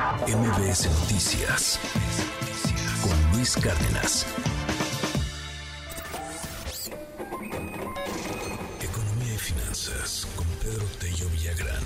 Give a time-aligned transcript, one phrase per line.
[0.00, 1.78] MBS Noticias
[3.02, 4.26] con Luis Cárdenas.
[8.80, 11.82] Economía y finanzas con Pedro Tello Villagrán.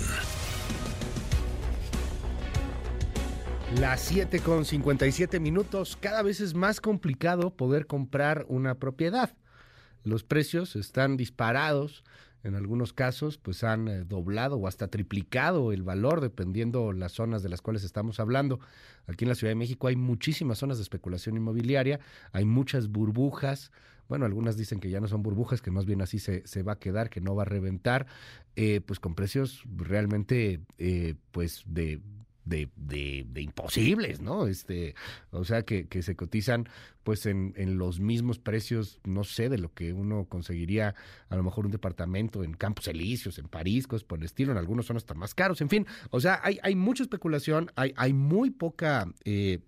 [3.81, 5.97] Las 7 con 57 minutos.
[5.99, 9.35] Cada vez es más complicado poder comprar una propiedad.
[10.05, 12.05] Los precios están disparados
[12.45, 17.41] en algunos casos, pues han eh, doblado o hasta triplicado el valor, dependiendo las zonas
[17.41, 18.59] de las cuales estamos hablando.
[19.07, 21.99] Aquí en la Ciudad de México hay muchísimas zonas de especulación inmobiliaria,
[22.31, 23.71] hay muchas burbujas.
[24.07, 26.73] Bueno, algunas dicen que ya no son burbujas, que más bien así se, se va
[26.73, 28.05] a quedar, que no va a reventar,
[28.55, 31.99] eh, pues con precios realmente, eh, pues de
[32.45, 34.47] de, de, de, imposibles, ¿no?
[34.47, 34.95] Este,
[35.31, 36.69] o sea, que, que se cotizan
[37.03, 40.95] pues en, en, los mismos precios, no sé, de lo que uno conseguiría
[41.29, 44.57] a lo mejor un departamento en Campos Elíseos, en París, cosas por el estilo, en
[44.57, 48.13] algunos son hasta más caros, en fin, o sea, hay, hay mucha especulación, hay, hay
[48.13, 49.59] muy poca eh,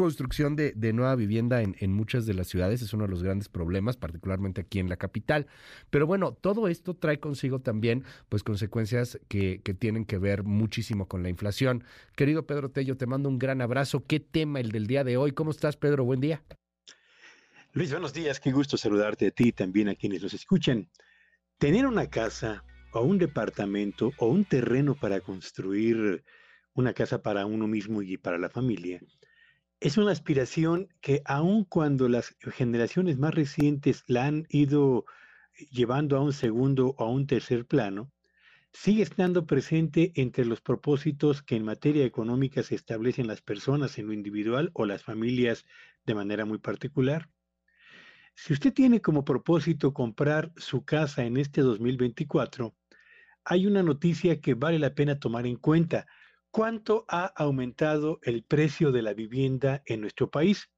[0.00, 3.50] construcción de, nueva vivienda en, en, muchas de las ciudades es uno de los grandes
[3.50, 5.46] problemas, particularmente aquí en la capital.
[5.90, 11.06] Pero bueno, todo esto trae consigo también pues consecuencias que, que tienen que ver muchísimo
[11.06, 11.84] con la inflación.
[12.16, 14.02] Querido Pedro Tello, te mando un gran abrazo.
[14.06, 15.32] ¿Qué tema el del día de hoy?
[15.32, 16.06] ¿Cómo estás, Pedro?
[16.06, 16.42] Buen día.
[17.74, 18.40] Luis, buenos días.
[18.40, 20.88] Qué gusto saludarte a ti y también a quienes nos escuchan.
[21.58, 22.64] Tener una casa
[22.94, 26.24] o un departamento o un terreno para construir
[26.72, 29.02] una casa para uno mismo y para la familia
[29.80, 35.06] es una aspiración que aun cuando las generaciones más recientes la han ido
[35.70, 38.12] llevando a un segundo o a un tercer plano,
[38.72, 44.06] sigue estando presente entre los propósitos que en materia económica se establecen las personas en
[44.06, 45.64] lo individual o las familias
[46.04, 47.30] de manera muy particular.
[48.34, 52.74] Si usted tiene como propósito comprar su casa en este 2024,
[53.44, 56.06] hay una noticia que vale la pena tomar en cuenta
[56.50, 60.70] cuánto ha aumentado el precio de la vivienda en nuestro país.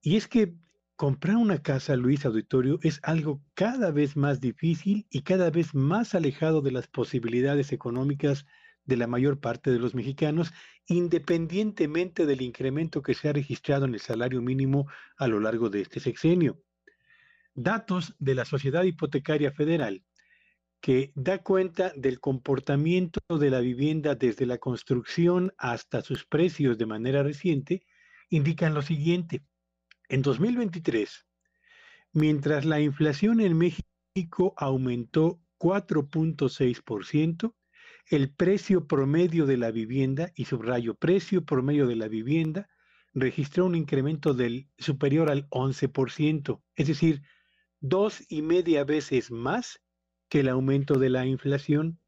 [0.00, 0.54] Y es que
[0.96, 6.14] comprar una casa, Luis Auditorio, es algo cada vez más difícil y cada vez más
[6.14, 8.46] alejado de las posibilidades económicas
[8.84, 10.52] de la mayor parte de los mexicanos,
[10.86, 14.86] independientemente del incremento que se ha registrado en el salario mínimo
[15.16, 16.60] a lo largo de este sexenio.
[17.54, 20.04] Datos de la Sociedad Hipotecaria Federal
[20.84, 26.84] que da cuenta del comportamiento de la vivienda desde la construcción hasta sus precios de
[26.84, 27.86] manera reciente,
[28.28, 29.42] indican lo siguiente.
[30.10, 31.24] En 2023,
[32.12, 37.54] mientras la inflación en México aumentó 4.6%,
[38.10, 42.68] el precio promedio de la vivienda, y subrayo, precio promedio de la vivienda,
[43.14, 47.22] registró un incremento del superior al 11%, es decir,
[47.80, 49.80] dos y media veces más
[50.40, 51.98] el aumento de la inflación.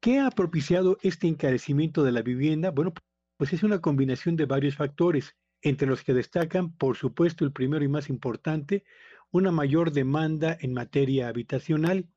[0.00, 2.70] ¿Qué ha propiciado este encarecimiento de la vivienda?
[2.70, 2.92] Bueno,
[3.36, 7.84] pues es una combinación de varios factores, entre los que destacan, por supuesto, el primero
[7.84, 8.84] y más importante,
[9.30, 12.08] una mayor demanda en materia habitacional.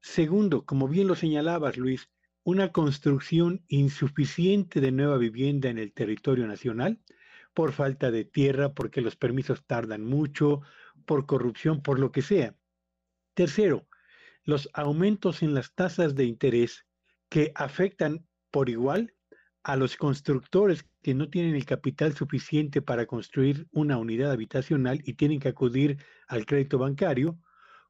[0.00, 2.08] Segundo, como bien lo señalabas, Luis,
[2.44, 7.00] una construcción insuficiente de nueva vivienda en el territorio nacional,
[7.52, 10.62] por falta de tierra, porque los permisos tardan mucho,
[11.04, 12.54] por corrupción, por lo que sea.
[13.34, 13.86] Tercero,
[14.44, 16.86] los aumentos en las tasas de interés
[17.28, 19.14] que afectan por igual
[19.62, 25.14] a los constructores que no tienen el capital suficiente para construir una unidad habitacional y
[25.14, 27.38] tienen que acudir al crédito bancario,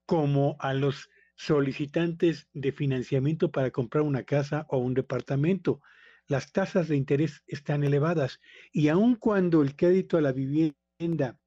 [0.07, 5.81] como a los solicitantes de financiamiento para comprar una casa o un departamento.
[6.29, 8.41] Las tasas de interés están elevadas
[8.73, 11.39] y aun cuando el crédito a la vivienda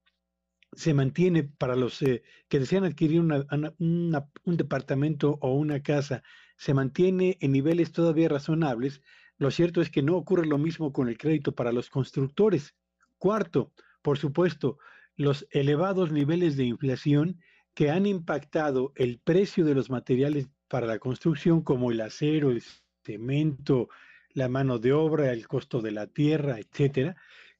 [0.74, 6.24] se mantiene para los eh, que desean adquirir un departamento o una casa,
[6.58, 9.02] se mantiene en niveles todavía razonables,
[9.38, 12.76] lo cierto es que no ocurre lo mismo con el crédito para los constructores.
[13.18, 14.80] Cuarto, por supuesto,
[15.16, 17.40] los elevados niveles de inflación
[17.74, 22.64] que han impactado el precio de los materiales para la construcción como el acero, el
[23.04, 23.90] cemento,
[24.34, 27.16] la mano de obra, el costo de la tierra, etcétera,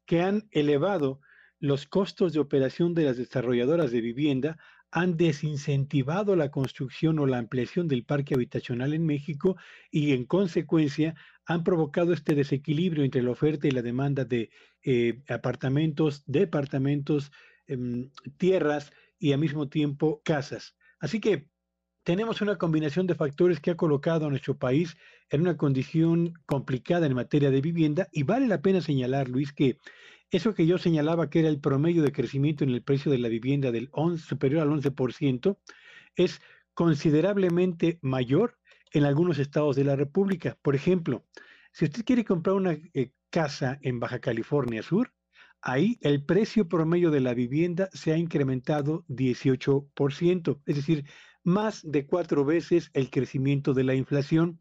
[0.06, 1.22] que han elevado
[1.60, 4.58] los costos de operación de las desarrolladoras de vivienda
[4.92, 9.58] han desincentivado la construcción o la ampliación del parque habitacional en México
[9.92, 11.16] y en consecuencia
[11.46, 14.50] han provocado este desequilibrio entre la oferta y la demanda de
[14.84, 17.32] eh, apartamentos, departamentos,
[17.68, 17.78] eh,
[18.38, 20.76] tierras y al mismo tiempo casas.
[21.00, 21.50] Así que
[22.04, 24.96] tenemos una combinación de factores que ha colocado a nuestro país
[25.30, 29.78] en una condición complicada en materia de vivienda y vale la pena señalar, Luis, que
[30.32, 33.30] eso que yo señalaba que era el promedio de crecimiento en el precio de la
[33.30, 35.58] vivienda del 11, superior al 11%,
[36.16, 36.42] es
[36.74, 38.58] considerablemente mayor
[38.92, 40.58] en algunos estados de la República.
[40.62, 41.26] Por ejemplo,
[41.72, 45.14] Si usted quiere comprar una eh, casa en Baja California Sur,
[45.62, 51.06] ahí el precio promedio de la vivienda se ha incrementado 18%, es decir,
[51.44, 54.60] más de cuatro veces el crecimiento de la inflación.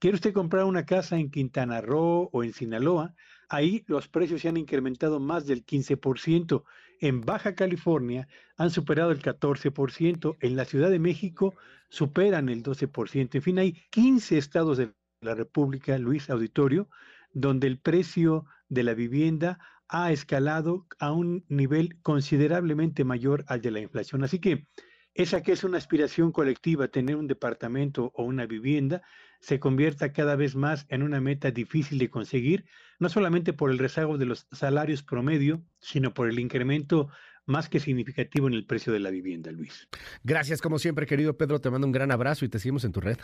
[0.00, 3.14] ¿Quiere usted comprar una casa en Quintana Roo o en Sinaloa?
[3.48, 6.64] Ahí los precios se han incrementado más del 15%.
[7.00, 10.36] En Baja California han superado el 14%.
[10.40, 11.54] En la Ciudad de México
[11.88, 13.34] superan el 12%.
[13.34, 16.88] En fin, hay 15 estados de la República, Luis Auditorio,
[17.32, 19.58] donde el precio de la vivienda
[19.88, 24.22] ha escalado a un nivel considerablemente mayor al de la inflación.
[24.22, 24.66] Así que
[25.14, 29.02] esa que es una aspiración colectiva, tener un departamento o una vivienda,
[29.40, 32.64] se convierta cada vez más en una meta difícil de conseguir,
[32.98, 37.08] no solamente por el rezago de los salarios promedio, sino por el incremento
[37.46, 39.88] más que significativo en el precio de la vivienda, Luis.
[40.22, 41.60] Gracias, como siempre, querido Pedro.
[41.60, 43.18] Te mando un gran abrazo y te seguimos en tu red.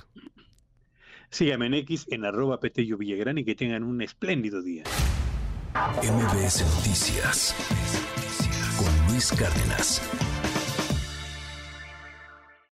[1.30, 4.84] Síganme en X en arroba Petello Villagrán y que tengan un espléndido día.
[5.74, 7.54] MBS Noticias
[8.78, 10.00] con Luis Cárdenas.